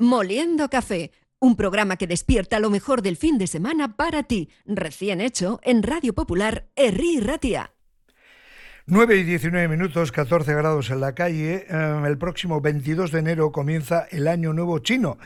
Moliendo 0.00 0.70
Café, 0.70 1.10
un 1.40 1.56
programa 1.56 1.96
que 1.96 2.06
despierta 2.06 2.58
lo 2.58 2.70
mejor 2.70 3.02
del 3.02 3.18
fin 3.18 3.36
de 3.36 3.46
semana 3.46 3.98
para 3.98 4.22
ti, 4.22 4.48
recién 4.64 5.20
hecho 5.20 5.60
en 5.62 5.82
Radio 5.82 6.14
Popular 6.14 6.70
Herri 6.74 7.20
Ratia. 7.20 7.74
9 8.92 9.18
y 9.18 9.22
19 9.22 9.68
minutos, 9.68 10.10
14 10.10 10.52
grados 10.52 10.90
en 10.90 11.00
la 11.00 11.14
calle. 11.14 11.64
Eh, 11.70 12.02
el 12.04 12.18
próximo 12.18 12.60
22 12.60 13.12
de 13.12 13.20
enero 13.20 13.52
comienza 13.52 14.06
el 14.10 14.26
Año 14.26 14.52
Nuevo 14.52 14.80
Chino. 14.80 15.16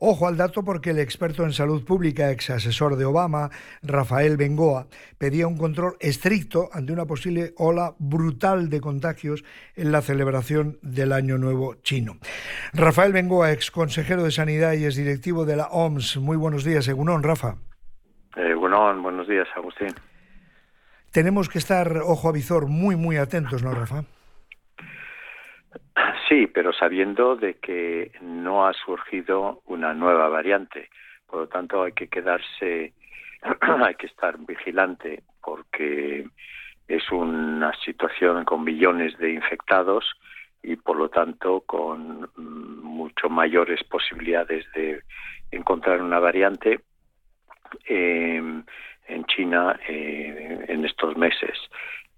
Ojo 0.00 0.28
al 0.28 0.36
dato 0.36 0.62
porque 0.64 0.90
el 0.90 0.98
experto 0.98 1.42
en 1.42 1.54
salud 1.54 1.82
pública, 1.82 2.30
ex 2.30 2.50
asesor 2.50 2.96
de 2.96 3.06
Obama, 3.06 3.48
Rafael 3.82 4.36
Bengoa, 4.36 4.88
pedía 5.16 5.46
un 5.46 5.56
control 5.56 5.94
estricto 5.98 6.68
ante 6.74 6.92
una 6.92 7.06
posible 7.06 7.54
ola 7.56 7.94
brutal 7.98 8.68
de 8.68 8.82
contagios 8.82 9.44
en 9.76 9.92
la 9.92 10.02
celebración 10.02 10.76
del 10.82 11.14
Año 11.14 11.38
Nuevo 11.38 11.76
chino. 11.76 12.18
Rafael 12.74 13.14
Bengoa, 13.14 13.50
ex 13.50 13.70
consejero 13.70 14.24
de 14.24 14.30
Sanidad 14.30 14.74
y 14.74 14.84
ex 14.84 14.94
directivo 14.94 15.46
de 15.46 15.56
la 15.56 15.68
OMS. 15.68 16.18
Muy 16.18 16.36
buenos 16.36 16.64
días, 16.64 16.86
Egunon, 16.86 17.22
Rafa. 17.22 17.54
Eh, 18.36 18.52
buenos 18.54 19.26
días, 19.26 19.48
Agustín. 19.56 19.94
Tenemos 21.16 21.48
que 21.48 21.56
estar, 21.56 21.96
ojo 22.04 22.28
a 22.28 22.32
visor, 22.32 22.66
muy, 22.66 22.94
muy 22.94 23.16
atentos, 23.16 23.62
¿no, 23.62 23.72
Rafa? 23.72 24.04
Sí, 26.28 26.46
pero 26.46 26.74
sabiendo 26.74 27.36
de 27.36 27.54
que 27.54 28.12
no 28.20 28.66
ha 28.66 28.74
surgido 28.74 29.62
una 29.64 29.94
nueva 29.94 30.28
variante. 30.28 30.90
Por 31.26 31.40
lo 31.40 31.48
tanto, 31.48 31.84
hay 31.84 31.92
que 31.92 32.08
quedarse, 32.08 32.92
hay 33.82 33.94
que 33.94 34.08
estar 34.08 34.36
vigilante 34.40 35.22
porque 35.42 36.28
es 36.86 37.10
una 37.10 37.72
situación 37.82 38.44
con 38.44 38.62
millones 38.62 39.16
de 39.16 39.32
infectados 39.32 40.04
y 40.62 40.76
por 40.76 40.98
lo 40.98 41.08
tanto 41.08 41.62
con 41.62 42.28
mucho 42.36 43.30
mayores 43.30 43.82
posibilidades 43.84 44.66
de 44.74 45.00
encontrar 45.50 46.02
una 46.02 46.18
variante 46.18 46.80
eh, 47.88 48.62
en 49.08 49.24
China 49.26 49.78
eh, 49.88 50.64
en 50.68 50.84
estos 50.84 51.16
meses. 51.16 51.58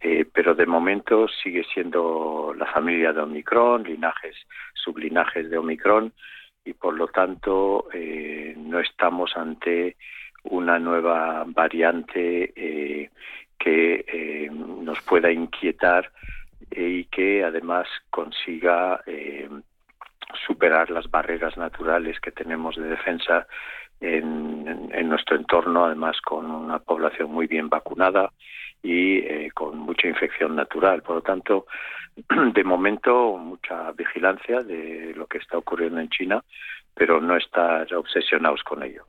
Eh, 0.01 0.25
pero 0.33 0.55
de 0.55 0.67
momento 0.67 1.27
sigue 1.43 1.65
siendo 1.75 2.55
la 2.57 2.67
familia 2.67 3.13
de 3.13 3.21
Omicron, 3.21 3.83
linajes, 3.83 4.37
sublinajes 4.75 5.51
de 5.51 5.59
Omicron, 5.59 6.13
y 6.65 6.73
por 6.75 6.95
lo 6.95 7.09
tanto 7.09 7.89
eh, 7.93 8.55
no 8.57 8.79
estamos 8.79 9.37
ante 9.37 9.97
una 10.45 10.79
nueva 10.79 11.45
variante 11.47 12.53
que 13.59 14.51
nos 14.53 15.01
pueda 15.03 15.33
inquietar 15.33 16.11
y 16.71 17.05
que 17.07 17.43
además 17.45 17.89
consiga 18.09 19.03
superar 20.47 20.91
las 20.91 21.11
barreras 21.11 21.57
naturales 21.57 22.21
que 22.21 22.31
tenemos 22.31 22.77
de 22.77 22.89
defensa 22.89 23.47
en, 24.01 25.09
nuestro 25.09 25.37
entorno, 25.37 25.87
además 25.87 26.21
con 26.21 26.51
una 26.51 26.79
población 26.79 27.31
muy 27.31 27.47
bien 27.47 27.69
vacunada 27.69 28.31
y 28.83 29.19
eh, 29.19 29.51
con 29.55 29.79
mucha 29.79 30.07
infección 30.07 30.55
natural. 30.55 31.03
Por 31.03 31.17
lo 31.17 31.23
tanto, 31.23 31.67
de 32.55 32.65
momento, 32.65 33.37
mucha 33.39 33.93
vigilancia 33.93 34.61
de 34.61 35.15
lo 35.17 35.27
que 35.27 35.39
está 35.39 35.59
ocurriendo 35.59 36.01
en 36.01 36.11
China, 36.11 36.45
pero 36.95 37.21
no 37.21 37.37
estar 37.37 37.93
obsesionados 37.95 38.63
con 38.63 38.83
ello. 38.83 39.05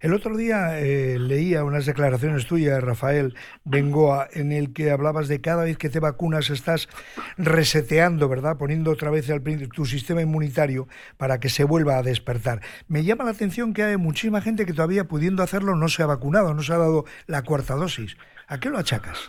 El 0.00 0.14
otro 0.14 0.36
día 0.36 0.78
eh, 0.78 1.18
leía 1.18 1.64
unas 1.64 1.84
declaraciones 1.84 2.46
tuyas, 2.46 2.80
Rafael 2.82 3.34
Bengoa, 3.64 4.28
en 4.32 4.52
el 4.52 4.72
que 4.72 4.92
hablabas 4.92 5.26
de 5.26 5.40
cada 5.40 5.64
vez 5.64 5.76
que 5.76 5.88
te 5.88 5.98
vacunas 5.98 6.50
estás 6.50 6.88
reseteando, 7.36 8.28
¿verdad? 8.28 8.56
Poniendo 8.58 8.92
otra 8.92 9.10
vez 9.10 9.28
al, 9.28 9.42
tu 9.74 9.86
sistema 9.86 10.22
inmunitario 10.22 10.86
para 11.16 11.40
que 11.40 11.48
se 11.48 11.64
vuelva 11.64 11.98
a 11.98 12.04
despertar. 12.04 12.60
Me 12.86 13.02
llama 13.02 13.24
la 13.24 13.32
atención 13.32 13.74
que 13.74 13.82
hay 13.82 13.96
muchísima 13.96 14.40
gente 14.40 14.66
que 14.66 14.72
todavía 14.72 15.04
pudiendo 15.04 15.42
hacerlo 15.42 15.74
no 15.74 15.88
se 15.88 16.04
ha 16.04 16.06
vacunado, 16.06 16.54
no 16.54 16.62
se 16.62 16.72
ha 16.72 16.78
dado 16.78 17.04
la 17.26 17.42
cuarta 17.42 17.74
dosis. 17.74 18.16
¿A 18.46 18.60
qué 18.60 18.70
lo 18.70 18.78
achacas? 18.78 19.28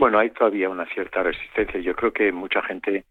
Bueno, 0.00 0.18
hay 0.18 0.30
todavía 0.30 0.68
una 0.68 0.86
cierta 0.86 1.22
resistencia. 1.22 1.78
Yo 1.80 1.94
creo 1.94 2.12
que 2.12 2.32
mucha 2.32 2.60
gente 2.62 3.04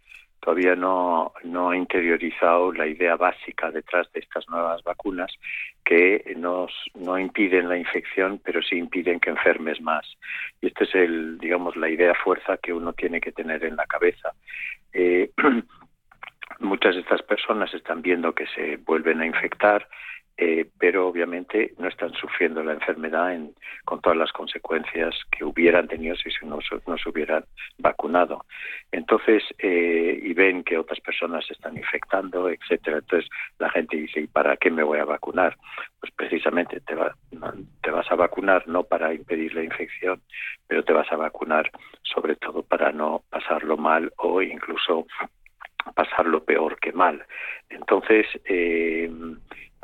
todavía 0.44 0.76
no, 0.76 1.32
ha 1.70 1.76
interiorizado 1.76 2.74
la 2.74 2.86
idea 2.86 3.16
básica 3.16 3.72
detrás 3.72 4.12
de 4.12 4.20
estas 4.20 4.48
nuevas 4.50 4.84
vacunas 4.84 5.32
que 5.86 6.36
no 6.36 7.20
impiden 7.20 7.70
la 7.70 7.78
infección, 7.78 8.42
pero 8.44 8.62
sí 8.62 8.76
impiden 8.76 9.20
que 9.20 9.30
enfermes 9.30 9.82
más. 9.82 10.06
Y 10.62 10.68
esta 10.68 10.84
es 10.84 10.96
el, 10.96 11.38
digamos, 11.38 11.76
la 11.78 11.90
idea 11.90 12.14
fuerza 12.14 12.58
que 12.58 12.74
uno 12.74 12.92
tiene 12.94 13.22
que 13.22 13.32
tener 13.32 13.64
en 13.64 13.78
la 13.78 13.86
cabeza. 13.86 14.34
Eh, 14.92 15.32
muchas 16.60 16.96
de 16.96 17.02
estas 17.02 17.22
personas 17.22 17.74
están 17.74 18.02
viendo 18.02 18.34
que 18.34 18.48
se 18.48 18.78
vuelven 18.78 19.22
a 19.22 19.26
infectar, 19.26 19.88
eh, 20.36 20.66
pero 20.80 21.08
obviamente 21.08 21.74
no 21.78 21.88
están 21.88 22.12
sufriendo 22.14 22.64
la 22.64 22.74
enfermedad 22.74 23.38
con 23.86 24.02
todas 24.02 24.18
las 24.18 24.32
consecuencias 24.32 25.14
que 25.32 25.46
hubieran 25.46 25.88
tenido 25.88 26.16
si 26.16 26.30
no, 26.44 26.60
no 26.88 26.98
se 26.98 27.10
hubieran 27.10 27.46
vacunado. 27.78 28.46
Entonces, 28.92 29.44
eh, 29.60 30.20
y 30.24 30.34
ven 30.34 30.64
que 30.64 30.78
otras 30.78 31.00
personas 31.02 31.46
se 31.46 31.54
están 31.54 31.78
infectando, 31.78 32.50
etcétera. 32.50 32.98
Entonces, 32.98 33.30
la 33.60 33.70
gente 33.70 33.98
dice, 33.98 34.22
¿y 34.22 34.28
para 34.28 34.58
qué 34.58 34.72
me 34.72 34.84
voy 34.84 35.00
a 35.00 35.06
vacunar? 35.06 35.56
Pues 36.00 36.12
precisamente 36.16 36.82
te, 36.82 36.96
te 37.82 37.92
vas 37.92 38.12
a 38.12 38.16
vacunar 38.16 38.68
no 38.68 38.84
para 38.84 39.14
impedir 39.14 39.54
la 39.54 39.64
infección, 39.64 40.22
pero 40.68 40.84
te 40.84 40.94
vas 40.94 41.12
a 41.12 41.16
vacunar 41.16 41.70
sobre 42.02 42.36
todo 42.36 42.64
para 42.64 42.92
no 42.92 43.24
pasarlo 43.30 43.78
mal 43.78 44.12
o 44.18 44.42
incluso 44.42 45.06
pasarlo 45.96 46.44
peor 46.44 46.80
que 46.80 46.92
mal. 46.92 47.24
Entonces, 47.70 48.26
eh, 48.46 49.12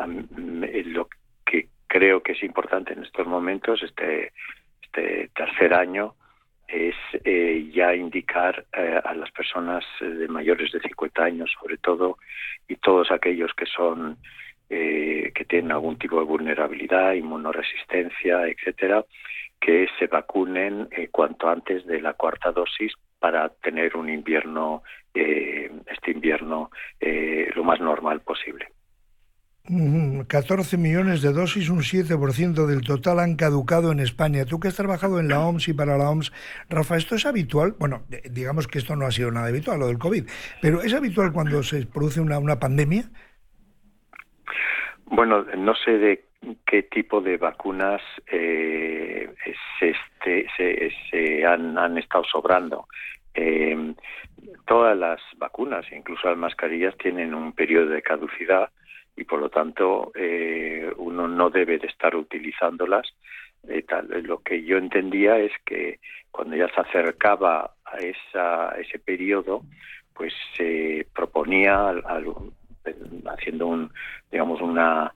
lo 0.08 1.10
que 1.46 1.68
creo 1.88 2.22
que 2.22 2.34
es 2.34 2.44
importante 2.44 2.94
en 2.94 3.04
estos 3.04 3.28
momentos, 3.28 3.82
este, 3.84 4.32
este 4.82 5.30
tercer 5.36 5.74
año, 5.74 6.16
es 6.68 6.96
eh, 7.24 7.70
ya 7.74 7.96
indicar 7.96 8.66
eh, 8.74 9.02
a 9.04 9.14
las 9.16 9.32
personas 9.32 9.84
de 10.00 10.28
mayores 10.28 10.72
de 10.72 10.80
50 10.80 11.24
años, 11.24 11.52
sobre 11.60 11.78
todo, 11.78 12.18
y 12.68 12.76
todos 12.76 13.12
aquellos 13.12 13.54
que 13.54 13.66
son 13.66 14.18
que 14.72 15.46
tienen 15.50 15.72
algún 15.72 15.98
tipo 15.98 16.20
de 16.20 16.26
vulnerabilidad, 16.26 17.14
inmunoresistencia, 17.14 18.48
etcétera, 18.48 19.04
que 19.60 19.88
se 19.98 20.06
vacunen 20.06 20.88
cuanto 21.10 21.50
antes 21.50 21.88
de 21.88 22.00
la 22.00 22.14
cuarta 22.14 22.52
dosis 22.52 22.94
para 23.18 23.50
tener 23.50 23.98
un 23.98 24.12
invierno, 24.12 24.84
este 25.12 26.12
invierno, 26.12 26.70
lo 27.02 27.64
más 27.64 27.80
normal 27.80 28.22
posible. 28.22 28.68
14 29.70 30.78
millones 30.78 31.22
de 31.22 31.32
dosis, 31.32 31.70
un 31.70 31.82
7% 31.82 32.66
del 32.66 32.82
total 32.82 33.20
han 33.20 33.36
caducado 33.36 33.92
en 33.92 34.00
España. 34.00 34.46
Tú 34.46 34.60
que 34.60 34.68
has 34.68 34.76
trabajado 34.76 35.20
en 35.20 35.28
la 35.28 35.42
OMS 35.42 35.68
y 35.68 35.74
para 35.74 35.96
la 35.96 36.10
OMS, 36.10 36.34
Rafa, 36.70 36.98
¿esto 36.98 37.14
es 37.14 37.28
habitual? 37.28 37.76
Bueno, 37.78 38.02
digamos 38.32 38.68
que 38.68 38.80
esto 38.80 38.96
no 38.96 39.06
ha 39.06 39.12
sido 39.12 39.30
nada 39.30 39.50
habitual, 39.50 39.80
lo 39.80 39.88
del 39.88 40.00
COVID, 40.00 40.24
pero 40.60 40.82
¿es 40.82 40.92
habitual 40.96 41.32
cuando 41.32 41.62
se 41.62 41.86
produce 41.86 42.20
una, 42.20 42.40
una 42.40 42.58
pandemia? 42.58 43.04
Bueno, 45.06 45.44
no 45.56 45.76
sé 45.76 45.92
de 46.00 46.26
qué 46.66 46.84
tipo 46.84 47.22
de 47.22 47.38
vacunas 47.38 48.02
eh, 48.26 49.32
este, 49.82 50.48
se, 51.12 51.46
han, 51.46 51.78
han, 51.78 51.96
estado 52.00 52.24
sobrando. 52.24 52.88
Eh, 53.36 53.94
todas 54.66 54.98
las 54.98 55.22
vacunas, 55.38 55.86
incluso 55.92 56.28
las 56.28 56.38
mascarillas, 56.38 56.98
tienen 56.98 57.36
un 57.36 57.54
periodo 57.54 57.90
de 57.90 58.02
caducidad 58.02 58.72
y 59.20 59.26
por 59.26 59.40
lo 59.40 59.50
tanto 59.50 60.12
eh, 60.16 60.90
uno 60.98 61.28
no 61.28 61.50
debe 61.50 61.78
de 61.78 61.88
estar 61.88 62.16
utilizándolas. 62.16 63.08
Eh, 63.68 63.84
tal. 63.84 64.08
Lo 64.24 64.42
que 64.42 64.64
yo 64.64 64.78
entendía 64.78 65.38
es 65.38 65.52
que 65.66 66.00
cuando 66.32 66.56
ya 66.56 66.70
se 66.70 66.80
acercaba 66.80 67.74
a, 67.84 67.98
esa, 67.98 68.70
ese 68.80 69.00
periodo, 69.00 69.64
pues 70.14 70.34
se 70.56 71.06
proponía 71.14 71.94
haciendo 73.26 73.68
un, 73.68 73.92
digamos, 74.32 74.62
una, 74.62 75.14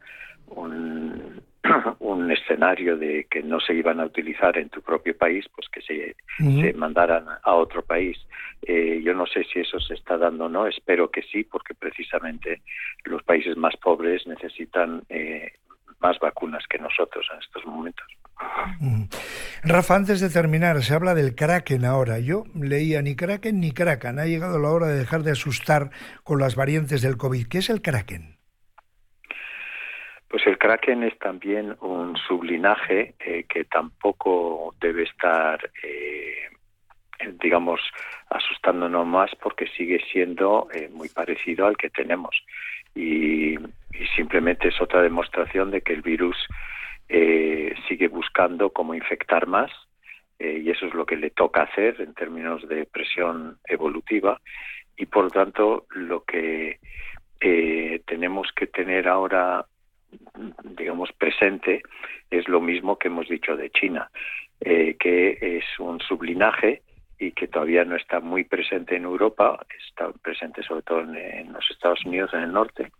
un, 0.47 1.41
un 1.99 2.31
escenario 2.31 2.97
de 2.97 3.25
que 3.29 3.41
no 3.41 3.59
se 3.59 3.73
iban 3.73 3.99
a 3.99 4.05
utilizar 4.05 4.57
en 4.57 4.69
tu 4.69 4.81
propio 4.81 5.17
país, 5.17 5.45
pues 5.55 5.67
que 5.69 5.81
se, 5.81 6.15
se 6.37 6.73
mandaran 6.73 7.25
a 7.43 7.53
otro 7.53 7.83
país. 7.83 8.17
Eh, 8.61 9.01
yo 9.03 9.13
no 9.13 9.25
sé 9.25 9.43
si 9.45 9.59
eso 9.59 9.79
se 9.79 9.93
está 9.93 10.17
dando 10.17 10.45
o 10.45 10.49
no, 10.49 10.67
espero 10.67 11.09
que 11.09 11.21
sí, 11.21 11.43
porque 11.43 11.73
precisamente 11.73 12.61
los 13.05 13.23
países 13.23 13.57
más 13.57 13.75
pobres 13.77 14.25
necesitan 14.27 15.03
eh, 15.09 15.53
más 15.99 16.19
vacunas 16.19 16.63
que 16.69 16.77
nosotros 16.77 17.25
en 17.33 17.39
estos 17.39 17.65
momentos. 17.65 18.05
Rafa, 19.63 19.95
antes 19.95 20.19
de 20.19 20.29
terminar, 20.29 20.83
se 20.83 20.93
habla 20.93 21.13
del 21.13 21.35
Kraken 21.35 21.85
ahora. 21.85 22.19
Yo 22.19 22.43
leía 22.55 23.01
ni 23.01 23.15
Kraken 23.15 23.59
ni 23.59 23.71
Kraken. 23.71 24.19
Ha 24.19 24.25
llegado 24.25 24.59
la 24.59 24.69
hora 24.69 24.87
de 24.87 24.97
dejar 24.97 25.23
de 25.23 25.31
asustar 25.31 25.91
con 26.23 26.39
las 26.39 26.55
variantes 26.55 27.01
del 27.01 27.15
COVID. 27.15 27.47
¿Qué 27.47 27.59
es 27.59 27.69
el 27.69 27.81
Kraken? 27.81 28.32
Pues 30.33 30.47
el 30.47 30.57
kraken 30.57 31.03
es 31.03 31.15
también 31.19 31.77
un 31.81 32.17
sublinaje 32.17 33.13
eh, 33.19 33.45
que 33.47 33.65
tampoco 33.65 34.73
debe 34.81 35.03
estar 35.03 35.69
eh, 35.83 36.49
digamos, 37.39 37.79
asustándonos 38.31 39.05
más 39.05 39.29
porque 39.35 39.67
sigue 39.77 40.01
siendo 40.11 40.69
muy 40.91 41.09
parecido 41.09 41.67
al 41.67 41.77
que 41.77 41.91
tenemos. 41.91 42.35
Y, 42.95 43.53
y, 43.53 44.07
simplemente 44.15 44.69
es 44.69 44.81
otra 44.81 45.03
demostración 45.03 45.69
de 45.69 45.81
que 45.81 45.93
el 45.93 46.01
virus 46.01 46.35
sigue 47.87 48.07
buscando 48.07 48.71
cómo 48.71 48.95
infectar 48.95 49.45
más 49.45 49.69
eh, 50.39 50.61
y 50.63 50.71
eso 50.71 50.87
es 50.87 50.95
lo 50.95 51.05
que 51.05 51.15
le 51.15 51.29
toca 51.29 51.61
hacer 51.61 52.01
en 52.01 52.15
términos 52.15 52.67
de 52.67 52.85
presión 52.85 53.59
evolutiva 53.65 54.41
y 54.97 55.05
por 55.05 55.25
lo 55.25 55.29
tanto 55.29 55.85
lo 55.91 56.23
que 56.23 56.79
eh, 57.39 58.01
tenemos 58.07 58.51
que 58.55 58.67
tener 58.67 59.07
ahora 59.07 59.65
digamos 60.63 61.11
presente 61.13 61.81
es 62.29 62.47
lo 62.47 62.61
mismo 62.61 62.97
que 62.97 63.07
hemos 63.07 63.27
dicho 63.27 63.55
de 63.55 63.69
China 63.69 64.09
eh, 64.59 64.95
que 64.99 65.37
es 65.41 65.65
un 65.79 65.99
sublinaje 65.99 66.81
y 67.19 67.31
que 67.31 67.47
todavía 67.47 67.85
no 67.85 67.95
está 67.95 68.19
muy 68.19 68.43
presente 68.43 68.95
en 68.95 69.03
Europa 69.03 69.65
está 69.87 70.11
presente 70.21 70.63
sobre 70.63 70.83
todo 70.83 71.01
en, 71.01 71.53
los 71.53 71.69
Estados 71.69 72.03
Unidos 72.05 72.31
en 72.33 72.41
el 72.41 72.53
norte 72.53 72.91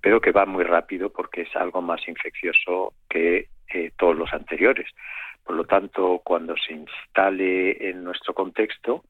pero 0.00 0.20
que 0.20 0.32
va 0.32 0.46
muy 0.46 0.64
rápido 0.64 1.10
porque 1.10 1.42
es 1.42 1.56
algo 1.56 1.82
más 1.82 2.06
infeccioso 2.06 2.92
que 3.08 3.48
todos 3.96 4.16
los 4.16 4.32
anteriores. 4.32 4.88
Por 5.44 5.56
lo 5.56 5.64
tanto, 5.64 6.20
cuando 6.24 6.54
se 6.56 6.74
instale 6.74 7.90
en 7.90 8.02
nuestro 8.02 8.34
contexto, 8.34 9.04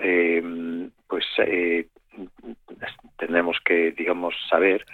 eh, 0.00 0.42
pues 1.06 1.24
eh, 1.38 1.86
tenemos 3.16 3.58
que, 3.64 3.92
digamos, 3.92 4.34
saber 4.48 4.84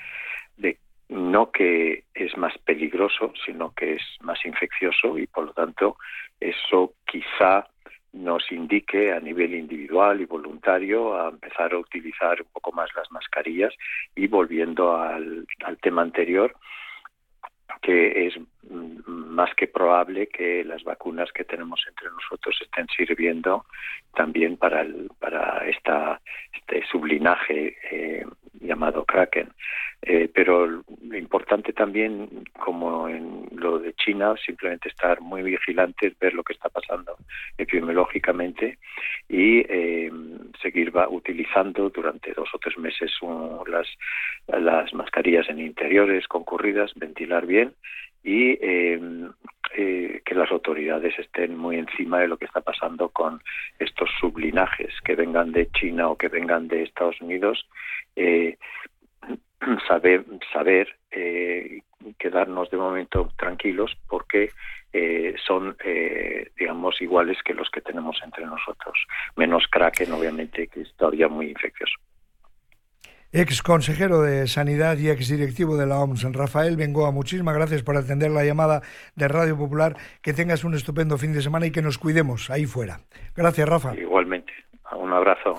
de 0.57 0.79
no 1.09 1.51
que 1.51 2.05
es 2.15 2.37
más 2.37 2.57
peligroso, 2.59 3.33
sino 3.45 3.73
que 3.75 3.95
es 3.95 4.03
más 4.21 4.45
infeccioso 4.45 5.19
y, 5.19 5.27
por 5.27 5.47
lo 5.47 5.53
tanto, 5.53 5.97
eso 6.41 6.95
quizá 7.07 7.69
nos 8.13 8.51
indique 8.51 9.13
a 9.13 9.21
nivel 9.21 9.55
individual 9.55 10.21
y 10.21 10.25
voluntario 10.25 11.21
a 11.21 11.29
empezar 11.29 11.75
a 11.75 11.79
utilizar 11.79 12.41
un 12.41 12.49
poco 12.53 12.73
más 12.73 12.89
las 12.97 13.11
mascarillas. 13.11 13.75
Y 14.15 14.27
volviendo 14.27 14.97
al, 14.97 15.47
al 15.65 15.77
tema 15.79 16.03
anterior, 16.03 16.55
que 17.83 18.27
es 18.27 18.35
más 19.37 19.55
que 19.55 19.69
probable 19.69 20.29
que 20.29 20.65
las 20.65 20.83
vacunas 20.83 21.31
que 21.31 21.45
tenemos 21.45 21.85
entre 21.87 22.09
nosotros 22.11 22.59
estén 22.63 22.87
sirviendo 22.89 23.67
también 24.15 24.57
para 24.57 24.81
el, 24.81 25.11
para 25.21 25.69
esta 25.69 26.21
este 26.53 26.83
sublinaje 26.91 27.77
eh, 27.91 28.25
llamado 28.61 29.05
Kraken. 29.05 29.51
Eh, 30.03 30.31
pero 30.33 30.67
lo 30.67 31.17
importante 31.17 31.73
también, 31.73 32.45
como 32.59 33.09
en 33.09 33.49
lo 33.53 33.79
de 33.79 33.93
China, 33.95 34.35
simplemente 34.45 34.89
estar 34.89 35.21
muy 35.21 35.43
vigilantes, 35.43 36.19
ver 36.19 36.33
lo 36.35 36.43
que 36.43 36.53
está 36.53 36.69
pasando 36.69 37.17
epidemiológicamente 37.59 38.79
y 39.29 39.61
eh, 39.69 40.11
seguir 40.63 40.93
utilizando 41.11 41.91
durante 41.91 42.33
dos 42.33 42.49
o 42.55 42.59
tres 42.59 42.79
meses 42.79 43.11
las, 43.67 43.89
las 44.47 44.95
mascarillas 44.95 45.49
en 45.51 45.61
interiores 45.61 46.27
concurridas, 46.29 46.93
ventilar 46.95 47.47
bien 47.47 47.75
y 48.27 48.59
eh, 48.61 49.01
eh, 49.77 50.21
que 50.25 50.35
las 50.35 50.51
autoridades 50.51 51.17
estén 51.17 51.57
muy 51.57 51.77
encima 51.77 52.19
de 52.19 52.27
lo 52.27 52.37
que 52.37 52.47
está 52.47 52.61
pasando 52.61 53.09
con 53.11 53.41
estos 53.79 54.11
sublinajes, 54.19 54.93
que 55.05 55.15
vengan 55.15 55.53
de 55.53 55.71
China 55.71 56.09
o 56.09 56.19
que 56.19 56.27
vengan 56.27 56.67
de 56.67 56.83
Estados 56.83 57.21
Unidos, 57.21 57.69
eh, 58.17 58.59
saber, 59.89 60.25
saber 60.53 60.99
quedarnos 62.19 62.69
de 62.71 62.77
momento 62.77 63.33
tranquilos 63.39 63.97
porque 64.07 64.51
son, 65.47 65.77
digamos, 66.59 67.01
iguales 67.01 67.39
que 67.43 67.55
los 67.55 67.71
que 67.71 67.81
tenemos 67.81 68.19
entre 68.23 68.45
nosotros, 68.45 68.99
menos 69.35 69.67
Kraken, 69.71 70.13
obviamente, 70.13 70.67
que 70.67 70.83
es 70.83 70.95
todavía 70.97 71.29
muy 71.29 71.49
infeccioso 71.49 71.97
ex 73.39 73.63
consejero 73.63 74.23
de 74.23 74.47
Sanidad 74.47 74.97
y 74.97 75.11
ex 75.11 75.29
directivo 75.29 75.77
de 75.77 75.87
la 75.87 75.99
OMS, 75.99 76.33
Rafael 76.33 76.77
Bengoa. 76.77 77.11
Muchísimas 77.11 77.55
gracias 77.55 77.83
por 77.83 77.95
atender 77.95 78.31
la 78.31 78.45
llamada 78.45 78.81
de 79.15 79.29
Radio 79.29 79.59
Popular. 79.59 79.95
Que 80.23 80.33
tengas 80.33 80.65
un 80.65 80.75
estupendo 80.75 81.19
fin 81.19 81.35
de 81.35 81.43
semana 81.43 81.67
y 81.67 81.71
que 81.71 81.83
nos 81.83 81.99
cuidemos 81.99 82.49
ahí 82.49 82.65
fuera. 82.65 83.01
Gracias, 83.37 83.69
Rafa. 83.69 83.95
Igualmente. 83.95 84.53
Un 84.99 85.13
abrazo. 85.13 85.53